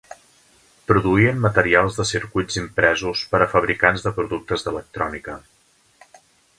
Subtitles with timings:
[0.91, 5.41] Produïen materials de circuits impresos per a fabricants de productes d'electrònica.